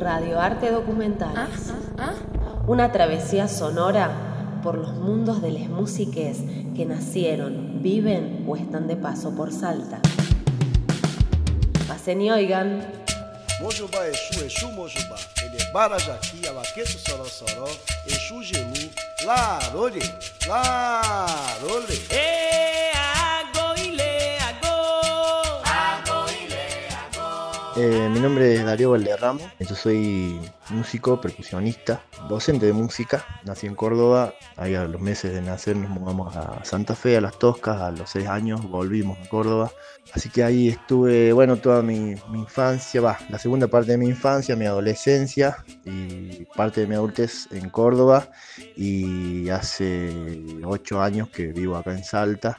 Radioarte 0.00 0.70
Documentales. 0.70 1.74
Una 2.66 2.90
travesía 2.90 3.48
sonora 3.48 4.60
por 4.62 4.78
los 4.78 4.94
mundos 4.94 5.42
de 5.42 5.50
las 5.50 5.68
músiques 5.68 6.38
que 6.74 6.86
nacieron, 6.86 7.82
viven 7.82 8.44
o 8.48 8.56
están 8.56 8.88
de 8.88 8.96
paso 8.96 9.36
por 9.36 9.52
Salta. 9.52 10.00
Pasen 11.86 12.22
y 12.22 12.30
oigan. 12.30 12.80
Mojubá, 13.60 14.06
Exu, 14.08 14.42
Exu, 14.42 14.68
Mojubá. 14.72 15.16
Ele 15.44 15.62
é 15.62 15.70
Barajaqui, 15.70 16.48
Abaqueto, 16.48 16.98
Sorossoró, 16.98 17.68
Exu, 18.06 18.42
Gemu, 18.42 18.90
Larole, 19.26 20.00
Larole. 20.48 22.00
Eh, 22.08 22.89
mi 27.80 28.20
nombre 28.20 28.54
es 28.54 28.64
Darío 28.64 28.90
Valderramo, 28.90 29.40
yo 29.58 29.74
soy 29.74 30.38
músico, 30.70 31.20
percusionista, 31.20 32.02
docente 32.28 32.66
de 32.66 32.72
música. 32.72 33.24
Nací 33.44 33.66
en 33.66 33.74
Córdoba, 33.74 34.34
ahí 34.56 34.74
a 34.74 34.84
los 34.84 35.00
meses 35.00 35.32
de 35.32 35.40
nacer 35.40 35.76
nos 35.76 35.90
mudamos 35.90 36.36
a 36.36 36.64
Santa 36.64 36.94
Fe, 36.94 37.16
a 37.16 37.20
Las 37.20 37.38
Toscas, 37.38 37.80
a 37.80 37.90
los 37.90 38.10
seis 38.10 38.26
años 38.26 38.62
volvimos 38.68 39.18
a 39.18 39.28
Córdoba. 39.28 39.70
Así 40.12 40.28
que 40.28 40.42
ahí 40.42 40.68
estuve, 40.68 41.32
bueno, 41.32 41.56
toda 41.56 41.82
mi, 41.82 42.16
mi 42.30 42.40
infancia, 42.40 43.00
va, 43.00 43.18
la 43.28 43.38
segunda 43.38 43.68
parte 43.68 43.92
de 43.92 43.98
mi 43.98 44.06
infancia, 44.06 44.56
mi 44.56 44.66
adolescencia 44.66 45.64
y 45.84 46.46
parte 46.56 46.82
de 46.82 46.86
mi 46.86 46.94
adultez 46.94 47.46
en 47.52 47.70
Córdoba. 47.70 48.28
Y 48.76 49.48
hace 49.50 50.12
ocho 50.64 51.00
años 51.00 51.28
que 51.28 51.46
vivo 51.52 51.76
acá 51.76 51.92
en 51.92 52.04
Salta. 52.04 52.56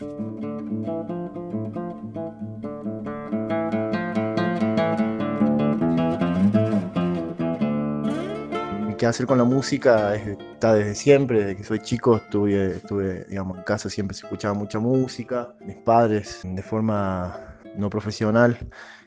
Qué 9.02 9.08
hacer 9.08 9.26
con 9.26 9.40
la 9.40 9.46
música 9.46 10.14
está 10.14 10.76
desde 10.76 10.94
siempre, 10.94 11.40
desde 11.40 11.56
que 11.56 11.64
soy 11.64 11.80
chico 11.80 12.18
estuve, 12.18 12.76
estuve, 12.76 13.26
digamos, 13.26 13.58
en 13.58 13.64
casa 13.64 13.90
siempre 13.90 14.16
se 14.16 14.28
escuchaba 14.28 14.54
mucha 14.54 14.78
música. 14.78 15.56
Mis 15.66 15.78
padres, 15.78 16.42
de 16.44 16.62
forma 16.62 17.36
no 17.76 17.90
profesional, 17.90 18.60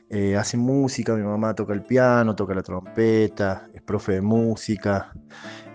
eh, 0.09 0.35
hacen 0.35 0.59
música, 0.59 1.15
mi 1.15 1.23
mamá 1.23 1.55
toca 1.55 1.71
el 1.71 1.81
piano, 1.81 2.35
toca 2.35 2.53
la 2.53 2.61
trompeta, 2.61 3.69
es 3.73 3.81
profe 3.83 4.15
de 4.15 4.21
música, 4.21 5.13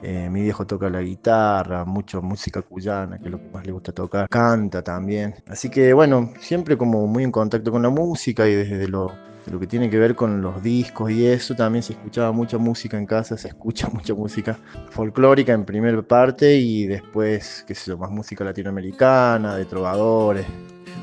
eh, 0.02 0.28
mi 0.28 0.42
viejo 0.42 0.66
toca 0.66 0.90
la 0.90 1.00
guitarra, 1.00 1.86
mucho 1.86 2.20
música 2.20 2.60
cuyana, 2.60 3.18
que 3.18 3.24
es 3.24 3.30
lo 3.30 3.38
que 3.38 3.48
más 3.48 3.64
le 3.64 3.72
gusta 3.72 3.92
tocar, 3.92 4.28
canta 4.28 4.82
también. 4.82 5.34
Así 5.46 5.70
que 5.70 5.94
bueno, 5.94 6.30
siempre 6.40 6.76
como 6.76 7.06
muy 7.06 7.24
en 7.24 7.32
contacto 7.32 7.72
con 7.72 7.80
la 7.80 7.88
música 7.88 8.46
y 8.46 8.54
desde 8.54 8.86
lo 8.86 9.29
lo 9.50 9.58
que 9.58 9.66
tiene 9.66 9.90
que 9.90 9.98
ver 9.98 10.14
con 10.14 10.40
los 10.40 10.62
discos 10.62 11.10
y 11.10 11.26
eso, 11.26 11.56
también 11.56 11.82
se 11.82 11.94
escuchaba 11.94 12.30
mucha 12.30 12.56
música 12.56 12.96
en 12.96 13.04
casa, 13.04 13.36
se 13.36 13.48
escucha 13.48 13.88
mucha 13.92 14.14
música 14.14 14.58
folclórica 14.90 15.52
en 15.52 15.64
primera 15.64 16.00
parte 16.02 16.56
y 16.56 16.86
después, 16.86 17.64
qué 17.66 17.74
sé 17.74 17.90
yo, 17.90 17.98
más 17.98 18.10
música 18.10 18.44
latinoamericana, 18.44 19.56
de 19.56 19.64
trovadores, 19.64 20.46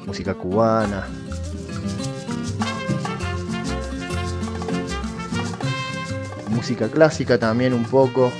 música 0.05 0.33
cubana. 0.33 1.07
Música 6.49 6.87
clásica 6.87 7.37
también 7.37 7.73
un 7.73 7.83
poco, 7.83 8.31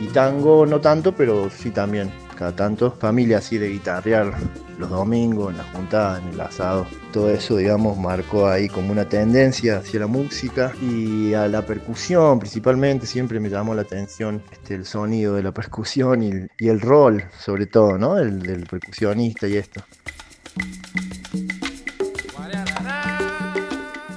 y 0.00 0.06
tango 0.08 0.66
no 0.66 0.80
tanto, 0.80 1.14
pero 1.14 1.50
sí 1.50 1.70
también, 1.70 2.10
cada 2.34 2.54
tanto. 2.54 2.90
Familia 2.92 3.38
así 3.38 3.58
de 3.58 3.68
guitarrear 3.68 4.34
los 4.78 4.90
domingos, 4.90 5.52
en 5.52 5.58
la 5.58 5.64
juntada, 5.64 6.20
en 6.20 6.28
el 6.28 6.40
asado. 6.40 6.86
Todo 7.12 7.30
eso, 7.30 7.56
digamos, 7.56 7.96
marcó 7.96 8.48
ahí 8.48 8.68
como 8.68 8.92
una 8.92 9.08
tendencia 9.08 9.78
hacia 9.78 10.00
la 10.00 10.06
música 10.06 10.72
y 10.82 11.34
a 11.34 11.48
la 11.48 11.62
percusión 11.62 12.38
principalmente. 12.38 13.06
Siempre 13.06 13.40
me 13.40 13.48
llamó 13.48 13.74
la 13.74 13.82
atención 13.82 14.42
este, 14.52 14.74
el 14.74 14.84
sonido 14.84 15.34
de 15.34 15.42
la 15.42 15.52
percusión 15.52 16.22
y, 16.22 16.68
el 16.68 16.80
rol, 16.80 17.24
sobre 17.38 17.66
todo, 17.66 17.98
¿no? 17.98 18.18
El 18.18 18.42
del 18.42 18.66
percusionista 18.66 19.46
y 19.46 19.56
esto. 19.56 19.84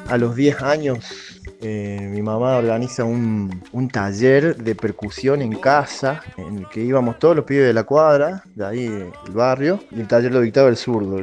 A 0.10 0.18
los 0.18 0.36
10 0.36 0.62
años 0.62 1.42
eh, 1.62 1.97
mamá 2.28 2.58
organiza 2.58 3.06
un, 3.06 3.90
taller 3.92 4.58
de 4.58 4.76
percusión 4.76 5.42
en 5.42 5.54
casa, 5.54 6.22
en 6.38 6.60
el 6.60 6.70
que 6.70 6.82
íbamos 6.82 7.18
todos 7.20 7.36
los 7.38 7.46
pibes 7.46 7.66
de 7.66 7.74
la 7.74 7.86
cuadra, 7.86 8.44
de 8.54 8.66
ahí 8.66 8.88
del 8.90 9.34
barrio, 9.34 9.80
y 9.92 10.02
el 10.02 10.08
taller 10.08 10.34
lo 10.34 10.42
dictaba 10.42 10.68
el 10.68 10.76
zurdo, 10.76 11.20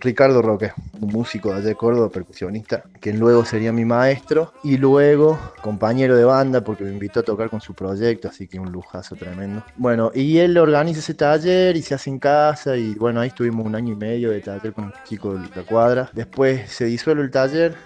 Ricardo 0.00 0.42
Roque, 0.42 0.72
un 1.00 1.08
músico 1.08 1.50
de 1.52 1.60
allá 1.60 1.74
Córdoba, 1.74 2.10
percusionista, 2.10 2.82
que 3.00 3.12
luego 3.12 3.44
sería 3.44 3.72
mi 3.72 3.84
maestro, 3.84 4.52
y 4.64 4.76
luego 4.76 5.38
compañero 5.62 6.16
de 6.16 6.24
banda, 6.24 6.62
porque 6.62 6.84
me 6.84 6.90
invitó 6.90 7.20
a 7.20 7.22
tocar 7.22 7.48
con 7.48 7.60
su 7.60 7.74
proyecto, 7.74 8.28
así 8.28 8.48
que 8.48 8.58
un 8.58 8.72
lujazo 8.72 9.14
tremendo. 9.14 9.62
Bueno, 9.76 10.10
y 10.14 10.38
él 10.38 10.58
organiza 10.58 10.98
ese 10.98 11.14
taller 11.14 11.76
y 11.76 11.82
se 11.82 11.94
hace 11.94 12.10
en 12.10 12.18
casa, 12.18 12.76
y 12.76 12.94
bueno, 12.94 13.20
ahí 13.20 13.28
estuvimos 13.28 13.64
un 13.64 13.76
año 13.76 13.92
y 13.92 13.96
medio 13.96 14.30
de 14.30 14.40
taller 14.40 14.72
con 14.72 14.86
un 14.86 14.92
chico 15.04 15.34
de 15.34 15.48
la 15.54 15.62
cuadra. 15.62 16.10
Después 16.12 16.70
se 16.70 16.86
disuelve 16.86 17.22
el 17.22 17.30
taller. 17.30 17.76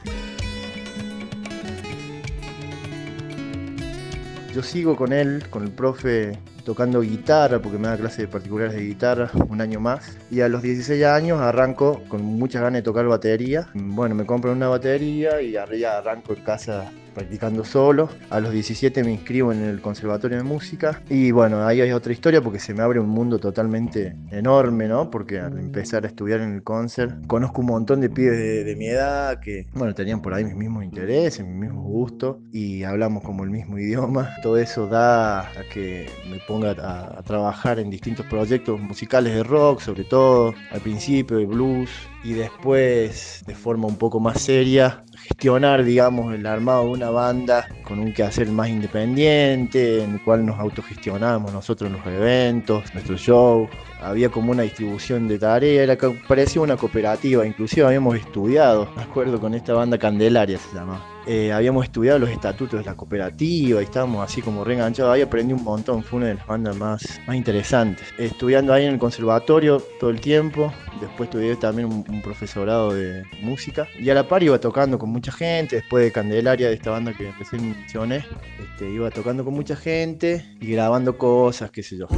Yo 4.55 4.63
sigo 4.63 4.95
con 4.95 5.13
él, 5.13 5.45
con 5.51 5.65
el 5.65 5.71
profe 5.73 6.39
tocando 6.65 7.01
guitarra, 7.01 7.61
porque 7.61 7.79
me 7.79 7.89
da 7.89 7.97
clases 7.97 8.27
particulares 8.29 8.75
de 8.75 8.85
guitarra 8.85 9.31
un 9.49 9.61
año 9.61 9.81
más. 9.81 10.17
Y 10.31 10.41
a 10.41 10.49
los 10.49 10.63
16 10.63 11.05
años 11.05 11.41
arranco 11.41 12.03
con 12.09 12.23
muchas 12.23 12.63
ganas 12.63 12.79
de 12.79 12.83
tocar 12.83 13.07
batería. 13.07 13.69
Bueno, 13.75 14.15
me 14.15 14.27
compro 14.27 14.53
una 14.53 14.69
batería 14.69 15.41
y 15.41 15.53
ya 15.53 15.99
arranco 15.99 16.35
en 16.35 16.43
casa 16.43 16.91
practicando 17.15 17.65
solo. 17.65 18.11
A 18.29 18.41
los 18.41 18.53
17 18.53 19.03
me 19.05 19.13
inscribo 19.13 19.53
en 19.53 19.63
el 19.63 19.81
Conservatorio 19.81 20.37
de 20.37 20.43
Música 20.43 21.01
y 21.09 21.31
bueno, 21.31 21.65
ahí 21.67 21.81
hay 21.81 21.93
otra 21.93 22.13
historia 22.13 22.43
porque 22.43 22.59
se 22.59 22.75
me 22.75 22.83
abre 22.83 23.01
un 23.01 23.09
mundo 23.09 23.39
totalmente 23.39 24.17
enorme, 24.31 24.89
¿no? 24.89 25.11
Porque 25.11 25.39
al 25.39 25.59
empezar 25.59 26.05
a 26.05 26.09
estudiar 26.09 26.41
en 26.41 26.55
el 26.55 26.63
concert, 26.63 27.27
conozco 27.27 27.61
un 27.61 27.69
montón 27.69 28.01
de 28.01 28.11
pibes 28.11 28.37
de, 28.67 28.75
mi 28.75 28.89
edad 28.89 29.39
que, 29.39 29.69
bueno, 29.75 29.95
tenían 29.95 30.21
por 30.21 30.35
ahí 30.35 30.45
mis 30.45 30.57
mismos 30.57 30.83
intereses, 30.83 31.47
mis 31.47 31.55
mismos 31.55 31.85
gustos 31.85 32.39
y 32.51 32.83
hablamos 32.83 33.23
como 33.23 33.45
el 33.45 33.51
mismo 33.51 33.79
idioma. 33.85 34.35
Todo 34.43 34.59
eso 34.59 34.89
da 34.89 35.41
a 35.43 35.65
que 35.73 36.09
me 36.29 36.39
ponga 36.55 36.71
a, 36.71 37.19
a 37.19 37.23
trabajar 37.23 37.81
en 37.81 37.91
distintos 37.91 38.25
proyectos 38.27 38.81
musicales 38.81 39.35
de 39.35 39.43
rock, 39.43 39.81
sobre 39.81 40.05
todo 40.05 40.55
al 40.71 40.81
principio 40.81 41.39
de 41.39 41.47
blues 41.47 41.91
y 42.23 42.35
después 42.35 43.43
de 43.45 43.55
forma 43.57 43.89
un 43.89 43.97
poco 43.97 44.21
más 44.21 44.41
seria 44.41 45.05
gestionar, 45.29 45.85
digamos, 45.85 46.35
el 46.35 46.47
armado 46.47 46.85
de 46.85 46.91
una 46.91 47.11
banda 47.11 47.67
con 47.83 47.99
un 47.99 48.13
quehacer 48.13 48.49
más 48.49 48.69
independiente, 48.69 50.03
en 50.03 50.15
el 50.15 50.23
cual 50.23 50.45
nos 50.45 50.59
autogestionábamos 50.59 51.53
nosotros 51.53 51.91
los 51.91 52.07
eventos, 52.07 52.93
nuestros 52.95 53.21
shows. 53.21 53.69
Había 54.01 54.29
como 54.29 54.53
una 54.53 54.63
distribución 54.63 55.29
de 55.29 55.39
tareas, 55.39 55.89
era, 55.89 55.97
parecía 56.29 56.61
una 56.61 56.77
cooperativa, 56.77 57.47
inclusive 57.47 57.87
habíamos 57.87 58.17
estudiado, 58.17 58.89
me 58.97 59.03
acuerdo 59.03 59.41
con 59.41 59.55
esta 59.55 59.73
banda 59.73 59.99
Candelaria 59.99 60.59
se 60.59 60.75
llama. 60.75 61.15
Eh, 61.27 61.53
habíamos 61.53 61.85
estudiado 61.85 62.19
los 62.19 62.29
estatutos 62.29 62.81
de 62.81 62.85
la 62.85 62.95
cooperativa 62.95 63.81
y 63.81 63.85
estábamos 63.85 64.23
así 64.23 64.43
como 64.43 64.63
reenganchados. 64.63 65.15
Ahí 65.15 65.23
aprendí 65.23 65.55
un 65.55 65.65
montón, 65.65 66.03
fue 66.03 66.19
una 66.19 66.27
de 66.29 66.35
las 66.35 66.47
bandas 66.47 66.77
más, 66.77 67.21
más 67.27 67.37
interesantes. 67.37 68.07
Estudiando 68.19 68.75
ahí 68.75 68.85
en 68.85 68.93
el 68.95 68.99
conservatorio 68.99 69.83
todo 69.99 70.11
el 70.11 70.21
tiempo, 70.21 70.71
después 71.01 71.31
tuve 71.31 71.57
también 71.57 71.89
un, 71.89 72.23
profesorado 72.23 72.93
de 72.93 73.25
música 73.43 73.87
y 73.99 74.09
a 74.11 74.15
la 74.15 74.27
par 74.27 74.43
iba 74.43 74.59
tocando 74.59 74.99
con 74.99 75.11
mucha 75.15 75.33
gente. 75.33 75.77
Después 75.77 76.05
de 76.05 76.13
Candelaria, 76.13 76.69
de 76.69 76.75
esta 76.75 76.91
banda 76.91 77.15
que 77.15 77.33
recién 77.33 77.71
mencioné, 77.71 78.27
este, 78.63 78.91
iba 78.91 79.11
tocando 79.11 79.45
con 79.45 79.55
mucha 79.55 79.77
gente 79.77 80.45
y 80.61 80.73
grabando 80.73 81.17
cosas, 81.17 81.71
qué 81.71 81.83
sé 81.83 81.97
yo. 81.97 82.09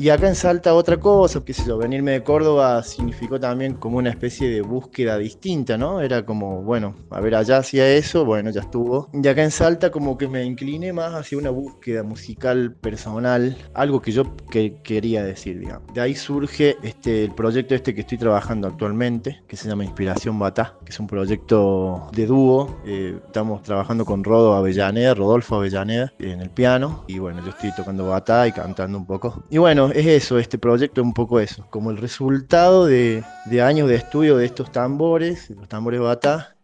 Y 0.00 0.10
acá 0.10 0.28
en 0.28 0.36
Salta 0.36 0.74
otra 0.74 0.98
cosa, 0.98 1.44
qué 1.44 1.52
sé 1.52 1.64
yo, 1.66 1.76
venirme 1.76 2.12
de 2.12 2.22
Córdoba 2.22 2.80
significó 2.84 3.40
también 3.40 3.74
como 3.74 3.98
una 3.98 4.10
especie 4.10 4.48
de 4.48 4.60
búsqueda 4.60 5.18
distinta, 5.18 5.76
¿no? 5.76 6.00
Era 6.00 6.24
como, 6.24 6.62
bueno, 6.62 6.94
a 7.10 7.20
ver, 7.20 7.34
allá 7.34 7.58
hacía 7.58 7.88
eso, 7.88 8.24
bueno, 8.24 8.50
ya 8.50 8.60
estuvo. 8.60 9.10
Y 9.12 9.26
acá 9.26 9.42
en 9.42 9.50
Salta 9.50 9.90
como 9.90 10.16
que 10.16 10.28
me 10.28 10.44
incliné 10.44 10.92
más 10.92 11.14
hacia 11.14 11.36
una 11.36 11.50
búsqueda 11.50 12.04
musical 12.04 12.76
personal, 12.80 13.56
algo 13.74 14.00
que 14.00 14.12
yo 14.12 14.36
quería 14.52 15.24
decir, 15.24 15.58
digamos. 15.58 15.92
De 15.92 16.00
ahí 16.00 16.14
surge 16.14 16.76
este, 16.84 17.24
el 17.24 17.34
proyecto 17.34 17.74
este 17.74 17.92
que 17.92 18.02
estoy 18.02 18.18
trabajando 18.18 18.68
actualmente, 18.68 19.42
que 19.48 19.56
se 19.56 19.68
llama 19.68 19.84
Inspiración 19.84 20.38
Batá, 20.38 20.76
que 20.84 20.92
es 20.92 21.00
un 21.00 21.08
proyecto 21.08 22.08
de 22.12 22.24
dúo. 22.24 22.78
Eh, 22.86 23.18
estamos 23.26 23.64
trabajando 23.64 24.04
con 24.04 24.22
Rodo 24.22 24.54
Avellaneda, 24.54 25.14
Rodolfo 25.14 25.56
Avellaneda, 25.56 26.12
en 26.20 26.40
el 26.40 26.50
piano. 26.50 27.02
Y 27.08 27.18
bueno, 27.18 27.42
yo 27.42 27.50
estoy 27.50 27.74
tocando 27.74 28.06
batá 28.06 28.46
y 28.46 28.52
cantando 28.52 28.96
un 28.96 29.04
poco. 29.04 29.42
Y 29.50 29.58
bueno, 29.58 29.87
es 29.94 30.06
eso, 30.06 30.38
este 30.38 30.58
proyecto 30.58 31.00
es 31.00 31.06
un 31.06 31.14
poco 31.14 31.40
eso, 31.40 31.66
como 31.70 31.90
el 31.90 31.96
resultado 31.96 32.86
de, 32.86 33.22
de 33.46 33.62
años 33.62 33.88
de 33.88 33.96
estudio 33.96 34.36
de 34.36 34.46
estos 34.46 34.72
tambores, 34.72 35.50
los 35.50 35.68
tambores 35.68 36.00
bata, 36.00 36.56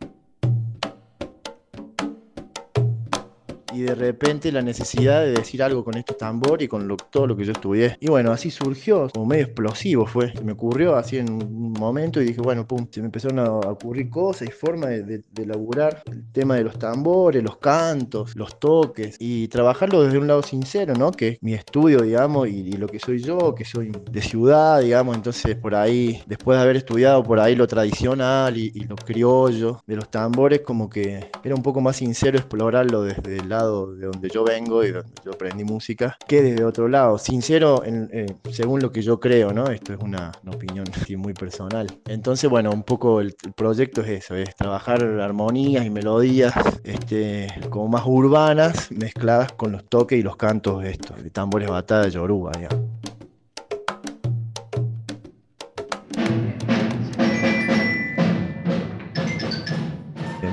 y 3.74 3.82
de 3.82 3.94
repente 3.94 4.52
la 4.52 4.62
necesidad 4.62 5.22
de 5.22 5.32
decir 5.32 5.62
algo 5.62 5.84
con 5.84 5.96
estos 5.96 6.16
tambores 6.16 6.66
y 6.66 6.68
con 6.68 6.96
todo 7.10 7.26
lo 7.26 7.36
que 7.36 7.44
yo 7.44 7.52
estudié. 7.52 7.96
Y 8.00 8.08
bueno, 8.08 8.30
así 8.30 8.50
surgió, 8.50 9.08
como 9.12 9.26
medio 9.26 9.44
explosivo 9.44 10.06
fue. 10.06 10.32
Me 10.44 10.52
ocurrió 10.52 10.96
así 10.96 11.18
en 11.18 11.30
un 11.30 11.72
momento 11.72 12.22
y 12.22 12.26
dije, 12.26 12.40
bueno, 12.40 12.66
pum, 12.66 12.86
se 12.90 13.00
me 13.00 13.06
empezaron 13.06 13.40
a 13.40 13.50
ocurrir 13.50 14.08
cosas 14.10 14.48
y 14.48 14.52
formas 14.52 14.90
de, 14.90 15.02
de, 15.02 15.42
elaborar 15.42 16.02
el 16.06 16.24
tema 16.32 16.56
de 16.56 16.64
los 16.64 16.78
tambores, 16.78 17.42
los 17.42 17.58
cantos, 17.58 18.34
los 18.36 18.58
toques 18.58 19.16
y 19.18 19.48
trabajarlo 19.48 20.02
desde 20.02 20.18
un 20.18 20.26
lado 20.26 20.42
sincero, 20.42 20.94
¿no? 20.94 21.10
Que 21.10 21.38
mi 21.40 21.54
estudio, 21.54 22.00
digamos, 22.00 22.48
y, 22.48 22.60
y 22.60 22.72
lo 22.72 22.86
que 22.86 22.98
soy 22.98 23.18
yo, 23.18 23.54
que 23.54 23.64
soy 23.64 23.92
de 24.10 24.22
ciudad, 24.22 24.80
digamos, 24.80 25.16
entonces 25.16 25.56
por 25.56 25.74
ahí, 25.74 26.22
después 26.26 26.56
de 26.56 26.62
haber 26.62 26.76
estudiado 26.76 27.22
por 27.22 27.40
ahí 27.40 27.56
lo 27.56 27.66
tradicional 27.66 28.56
y, 28.56 28.72
y 28.74 28.84
lo 28.84 28.96
criollo 28.96 29.82
de 29.86 29.96
los 29.96 30.10
tambores, 30.10 30.60
como 30.60 30.88
que 30.88 31.30
era 31.42 31.54
un 31.54 31.62
poco 31.62 31.80
más 31.80 31.96
sincero 31.96 32.38
explorarlo 32.38 33.02
desde 33.02 33.38
el 33.38 33.48
lado 33.48 33.63
de 33.64 34.06
donde 34.06 34.28
yo 34.30 34.44
vengo 34.44 34.84
y 34.84 34.92
donde 34.92 35.12
yo 35.24 35.32
aprendí 35.32 35.64
música, 35.64 36.16
que 36.26 36.42
desde 36.42 36.64
otro 36.64 36.88
lado. 36.88 37.18
Sincero, 37.18 37.82
eh, 37.84 38.26
según 38.50 38.80
lo 38.80 38.90
que 38.92 39.02
yo 39.02 39.20
creo, 39.20 39.52
¿no? 39.52 39.66
Esto 39.66 39.92
es 39.92 39.98
una, 40.00 40.32
opinión 40.46 40.84
muy 41.18 41.34
personal. 41.34 41.86
Entonces, 42.06 42.48
bueno, 42.48 42.70
un 42.70 42.82
poco 42.82 43.20
el, 43.20 43.34
proyecto 43.56 44.02
es 44.02 44.24
eso, 44.24 44.34
es 44.34 44.54
trabajar 44.56 45.02
armonías 45.02 45.84
y 45.84 45.90
melodías 45.90 46.54
este, 46.84 47.48
como 47.70 47.88
más 47.88 48.04
urbanas, 48.06 48.90
mezcladas 48.90 49.52
con 49.52 49.72
los 49.72 49.84
toques 49.84 50.18
y 50.18 50.22
los 50.22 50.36
cantos 50.36 50.84
estos, 50.84 51.22
de 51.22 51.30
tambores 51.30 51.68
de 51.68 52.10
Yoruba, 52.10 52.52
digamos. 52.56 52.94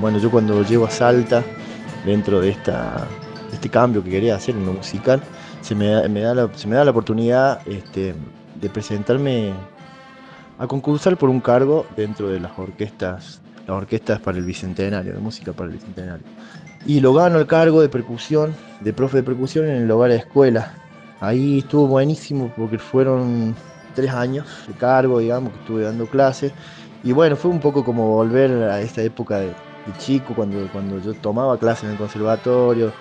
Bueno, 0.01 0.17
yo 0.17 0.31
cuando 0.31 0.63
llego 0.63 0.85
a 0.87 0.89
Salta, 0.89 1.43
dentro 2.05 2.41
de, 2.41 2.49
esta, 2.49 3.07
este 3.53 3.69
cambio 3.69 4.03
que 4.03 4.09
quería 4.09 4.35
hacer 4.35 4.55
en 4.55 4.65
lo 4.65 4.73
musical, 4.73 5.21
se 5.61 5.75
me, 5.75 6.07
me 6.09 6.21
da, 6.21 6.33
la, 6.33 6.49
se 6.55 6.67
me 6.67 6.75
da 6.75 6.85
la 6.85 6.91
oportunidad 6.91 7.65
este, 7.67 8.15
de 8.59 8.69
presentarme 8.69 9.53
a 10.57 10.67
concursar 10.67 11.17
por 11.17 11.29
un 11.29 11.39
cargo 11.39 11.85
dentro 11.95 12.29
de 12.29 12.39
las 12.39 12.57
orquestas, 12.57 13.41
las 13.67 13.77
orquestas 13.77 14.19
para 14.19 14.37
el 14.37 14.45
Bicentenario, 14.45 15.13
de 15.13 15.19
música 15.19 15.53
para 15.53 15.69
el 15.69 15.77
Bicentenario. 15.77 16.25
Y 16.85 16.99
lo 16.99 17.13
gano 17.13 17.39
el 17.39 17.47
cargo 17.47 17.81
de 17.81 17.89
percusión, 17.89 18.55
de 18.79 18.93
profe 18.93 19.17
de 19.17 19.23
percusión 19.23 19.67
en 19.67 19.83
el 19.83 19.91
hogar 19.91 20.11
de 20.11 20.17
escuela. 20.17 20.73
Ahí 21.19 21.59
estuvo 21.59 21.87
buenísimo 21.87 22.51
porque 22.57 22.79
fueron 22.79 23.55
tres 23.93 24.11
años 24.11 24.47
de 24.67 24.73
cargo, 24.73 25.19
digamos, 25.19 25.53
que 25.53 25.59
estuve 25.59 25.83
dando 25.83 26.07
clases. 26.07 26.51
Y 27.03 27.11
bueno, 27.11 27.35
fue 27.35 27.51
un 27.51 27.59
poco 27.59 27.83
como 27.83 28.07
volver 28.07 28.51
a 28.63 28.81
esta 28.81 29.01
época 29.01 29.37
de, 29.37 29.53
de 29.85 29.97
chico, 29.97 30.33
cuando, 30.35 30.67
cuando 30.71 30.99
yo 30.99 31.13
tomaba 31.13 31.57
clases 31.57 31.85
en 31.85 31.91
el 31.91 31.97
conservatorio 31.97 32.91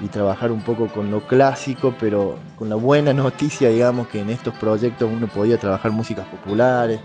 y 0.00 0.08
trabajar 0.08 0.52
un 0.52 0.60
poco 0.62 0.86
con 0.88 1.10
lo 1.10 1.26
clásico, 1.26 1.94
pero 1.98 2.38
con 2.56 2.68
la 2.68 2.76
buena 2.76 3.12
noticia, 3.12 3.68
digamos, 3.68 4.08
que 4.08 4.20
en 4.20 4.30
estos 4.30 4.54
proyectos 4.54 5.10
uno 5.12 5.26
podía 5.26 5.58
trabajar 5.58 5.90
músicas 5.90 6.26
populares. 6.26 7.00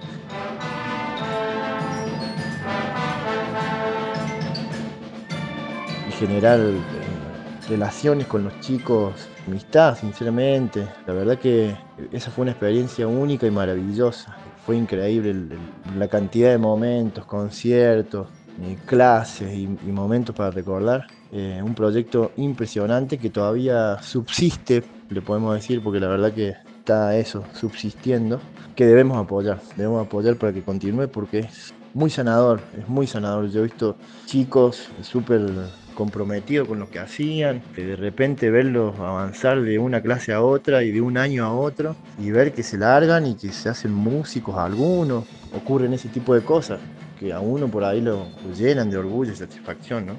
Y 6.07 6.11
generar 6.11 6.59
eh, 6.59 6.77
relaciones 7.67 8.27
con 8.27 8.43
los 8.43 8.59
chicos, 8.59 9.13
amistad, 9.47 9.97
sinceramente. 9.97 10.87
La 11.07 11.13
verdad 11.13 11.39
que 11.39 11.75
esa 12.11 12.29
fue 12.29 12.43
una 12.43 12.51
experiencia 12.51 13.07
única 13.07 13.47
y 13.47 13.51
maravillosa. 13.51 14.35
Fue 14.65 14.77
increíble 14.77 15.57
la 15.97 16.07
cantidad 16.07 16.51
de 16.51 16.57
momentos, 16.57 17.25
conciertos, 17.25 18.27
eh, 18.61 18.77
clases 18.85 19.53
y, 19.53 19.63
y, 19.63 19.91
momentos 19.91 20.35
para 20.35 20.51
recordar. 20.51 21.07
Eh, 21.31 21.59
un 21.63 21.73
proyecto 21.73 22.31
impresionante 22.37 23.17
que 23.17 23.31
todavía 23.31 24.01
subsiste, 24.03 24.83
le 25.09 25.21
podemos 25.21 25.55
decir, 25.55 25.81
porque 25.81 25.99
la 25.99 26.07
verdad 26.07 26.31
que 26.31 26.53
está 26.77 27.17
eso, 27.17 27.43
subsistiendo, 27.53 28.39
que 28.75 28.85
debemos 28.85 29.17
apoyar, 29.17 29.59
debemos 29.75 30.05
apoyar 30.05 30.35
para 30.35 30.53
que 30.53 30.61
continúe 30.61 31.07
porque 31.07 31.39
es 31.39 31.73
muy 31.95 32.11
sanador, 32.11 32.61
es 32.77 32.87
muy 32.87 33.07
sanador. 33.07 33.49
Yo 33.49 33.61
he 33.61 33.63
visto 33.63 33.95
chicos 34.27 34.89
súper 35.01 35.49
comprometidos 35.95 36.67
con 36.67 36.79
lo 36.79 36.89
que 36.89 36.99
hacían, 36.99 37.61
de 37.75 37.95
repente 37.95 38.51
verlos 38.51 38.99
avanzar 38.99 39.61
de 39.61 39.79
una 39.79 40.01
clase 40.01 40.33
a 40.33 40.41
otra 40.41 40.83
y 40.83 40.91
de 40.91 41.01
un 41.01 41.17
año 41.17 41.45
a 41.45 41.53
otro 41.53 41.95
y 42.19 42.31
ver 42.31 42.53
que 42.53 42.63
se 42.63 42.77
largan 42.77 43.25
y 43.25 43.35
que 43.35 43.51
se 43.51 43.69
hacen 43.69 43.93
músicos 43.93 44.57
algunos, 44.57 45.25
ocurren 45.55 45.93
ese 45.93 46.09
tipo 46.09 46.35
de 46.35 46.41
cosas 46.41 46.79
que 47.19 47.31
a 47.33 47.39
uno 47.39 47.67
por 47.67 47.83
ahí 47.83 48.01
lo, 48.01 48.27
llenan 48.55 48.89
de 48.89 48.97
orgullo 48.97 49.31
y 49.31 49.35
satisfacción, 49.35 50.05
¿no? 50.05 50.15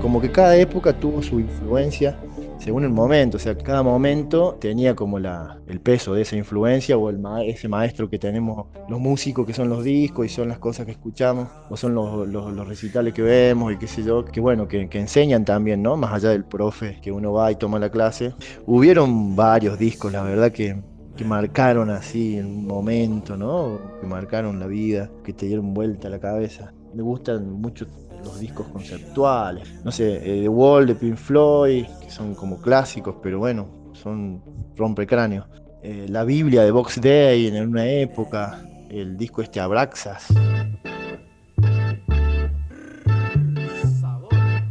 Como 0.00 0.20
que 0.20 0.30
cada 0.30 0.56
época 0.56 0.92
tuvo 0.92 1.22
su 1.22 1.40
influencia 1.40 2.18
según 2.58 2.84
el 2.84 2.90
momento, 2.90 3.36
o 3.36 3.40
sea, 3.40 3.56
cada 3.56 3.82
momento 3.82 4.56
tenía 4.60 4.94
como 4.94 5.18
la, 5.18 5.58
el 5.68 5.80
peso 5.80 6.14
de 6.14 6.22
esa 6.22 6.36
influencia 6.36 6.96
o 6.96 7.08
el 7.08 7.18
ma 7.18 7.44
ese 7.44 7.68
maestro 7.68 8.10
que 8.10 8.18
tenemos 8.18 8.66
los 8.88 9.00
músicos, 9.00 9.46
que 9.46 9.54
son 9.54 9.68
los 9.68 9.84
discos 9.84 10.26
y 10.26 10.28
son 10.28 10.48
las 10.48 10.58
cosas 10.58 10.84
que 10.84 10.92
escuchamos, 10.92 11.48
o 11.70 11.76
son 11.76 11.94
los, 11.94 12.28
los, 12.28 12.68
recitales 12.68 13.14
que 13.14 13.22
vemos 13.22 13.72
y 13.72 13.76
qué 13.76 13.86
sé 13.86 14.02
yo, 14.02 14.24
que 14.24 14.40
bueno, 14.40 14.66
que, 14.66 14.88
que, 14.88 14.98
enseñan 14.98 15.44
también, 15.44 15.82
¿no? 15.82 15.96
Más 15.96 16.12
allá 16.12 16.30
del 16.30 16.44
profe 16.44 16.98
que 17.00 17.12
uno 17.12 17.32
va 17.32 17.50
y 17.52 17.56
toma 17.56 17.78
la 17.78 17.90
clase. 17.90 18.34
Hubieron 18.66 19.36
varios 19.36 19.78
discos, 19.78 20.12
la 20.12 20.22
verdad 20.22 20.52
que, 20.52 20.76
que 21.16 21.24
marcaron 21.24 21.90
así 21.90 22.38
en 22.38 22.46
un 22.46 22.66
momento, 22.66 23.36
¿no? 23.36 23.78
Que 24.00 24.06
marcaron 24.06 24.58
la 24.58 24.66
vida, 24.66 25.10
que 25.24 25.32
te 25.32 25.46
dieron 25.46 25.74
vuelta 25.74 26.08
a 26.08 26.10
la 26.10 26.18
cabeza. 26.18 26.72
Me 26.94 27.02
gustan 27.02 27.50
mucho 27.52 27.86
los 28.24 28.38
discos 28.40 28.66
conceptuales. 28.68 29.68
No 29.84 29.92
sé, 29.92 30.16
eh, 30.16 30.42
The 30.42 30.48
Wall 30.48 30.86
de 30.86 30.94
Pink 30.94 31.16
Floyd, 31.16 31.86
que 32.00 32.10
son 32.10 32.34
como 32.34 32.60
clásicos, 32.60 33.16
pero 33.22 33.38
bueno, 33.38 33.68
son 33.92 34.42
rompecráneos. 34.76 35.46
Eh, 35.82 36.06
la 36.08 36.24
Biblia 36.24 36.62
de 36.62 36.70
Box 36.70 37.00
Day 37.00 37.46
en 37.46 37.68
una 37.68 37.86
época, 37.86 38.62
el 38.90 39.16
disco 39.16 39.42
este 39.42 39.60
Abraxas. 39.60 40.26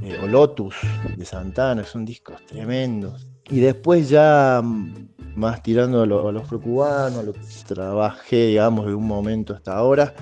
Eh, 0.02 0.18
o 0.22 0.28
Lotus 0.28 0.76
de 1.16 1.26
Santana, 1.26 1.84
son 1.84 2.06
discos 2.06 2.46
tremendos. 2.46 3.28
Y 3.50 3.60
después 3.60 4.10
ya 4.10 4.62
mm, 4.64 5.08
más 5.36 5.64
tirando 5.64 6.02
a, 6.02 6.06
lo, 6.06 6.28
a 6.28 6.32
los 6.32 6.52
lo 6.52 7.34
que 7.34 7.40
trabajé, 7.66 8.48
digamos, 8.48 8.88
de 8.88 8.94
un 8.94 9.08
momento 9.08 9.54
hasta 9.54 9.78
ahora, 9.78 10.14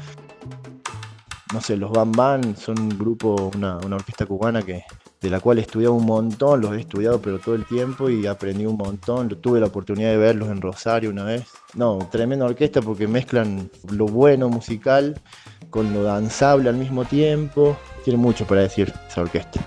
no 1.55 1.61
sé, 1.61 1.77
los 1.77 1.89
Bam 1.89 2.11
Bam 2.11 2.57
son 2.57 2.77
un 2.77 2.89
grupo, 2.89 3.49
una, 3.55 3.77
una, 3.77 3.95
orquesta 3.95 4.25
cubana 4.25 4.61
que, 4.61 4.83
de 5.21 5.29
la 5.29 5.39
cual 5.39 5.57
he 5.57 5.61
estudiado 5.61 5.93
un 5.93 6.05
montón, 6.05 6.59
los 6.59 6.73
he 6.73 6.81
estudiado 6.81 7.21
pero 7.21 7.39
todo 7.39 7.55
el 7.55 7.63
tiempo 7.63 8.09
y 8.09 8.27
aprendí 8.27 8.65
un 8.65 8.75
montón. 8.75 9.29
Tuve 9.39 9.61
la 9.61 9.67
oportunidad 9.67 10.09
de 10.09 10.17
verlos 10.17 10.49
en 10.49 10.59
Rosario 10.59 11.09
una 11.09 11.23
vez. 11.23 11.47
No, 11.73 11.97
tremenda 12.11 12.43
orquesta 12.45 12.81
porque 12.81 13.07
mezclan 13.07 13.71
lo 13.89 14.05
bueno 14.05 14.49
musical 14.49 15.21
con 15.69 15.93
lo 15.93 16.03
danzable 16.03 16.67
al 16.67 16.75
mismo 16.75 17.05
tiempo. 17.05 17.77
Tiene 18.03 18.19
mucho 18.19 18.45
para 18.45 18.59
decir 18.59 18.91
esa 19.07 19.21
orquesta. 19.21 19.65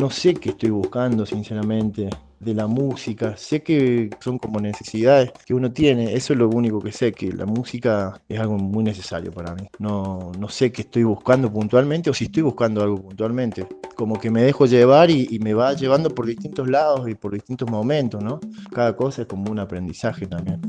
No 0.00 0.08
sé 0.08 0.32
qué 0.32 0.50
estoy 0.50 0.70
buscando, 0.70 1.26
sinceramente, 1.26 2.08
de 2.38 2.54
la 2.54 2.66
música. 2.66 3.36
Sé 3.36 3.62
que 3.62 4.08
son 4.18 4.38
como 4.38 4.58
necesidades 4.58 5.30
que 5.44 5.52
uno 5.52 5.70
tiene. 5.70 6.14
Eso 6.14 6.32
es 6.32 6.38
lo 6.38 6.48
único 6.48 6.80
que 6.80 6.90
sé, 6.90 7.12
que 7.12 7.30
la 7.30 7.44
música 7.44 8.18
es 8.26 8.40
algo 8.40 8.56
muy 8.56 8.82
necesario 8.82 9.30
para 9.30 9.54
mí. 9.54 9.68
No, 9.78 10.32
no 10.38 10.48
sé 10.48 10.72
qué 10.72 10.82
estoy 10.82 11.02
buscando 11.02 11.52
puntualmente 11.52 12.08
o 12.08 12.14
si 12.14 12.24
estoy 12.24 12.42
buscando 12.42 12.82
algo 12.82 13.02
puntualmente. 13.02 13.66
Como 13.94 14.18
que 14.18 14.30
me 14.30 14.42
dejo 14.42 14.64
llevar 14.64 15.10
y, 15.10 15.38
me 15.40 15.52
va 15.52 15.74
llevando 15.74 16.14
por 16.14 16.24
distintos 16.24 16.66
lados 16.66 17.06
y 17.06 17.14
por 17.14 17.34
distintos 17.34 17.70
momentos, 17.70 18.22
¿no? 18.24 18.40
Cada 18.72 18.96
cosa 18.96 19.22
es 19.22 19.28
como 19.28 19.50
un 19.50 19.58
aprendizaje 19.58 20.26
también. 20.26 20.60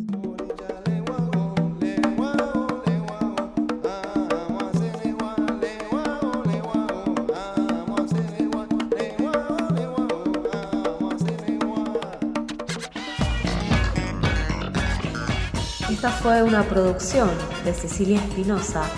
Esta 16.01 16.13
fue 16.13 16.41
una 16.41 16.63
producción 16.63 17.29
de 17.63 17.75
Cecilia 17.75 18.17
Espinosa 18.17 18.89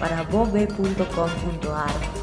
para 0.00 0.24
bobe.com.ar. 0.24 2.17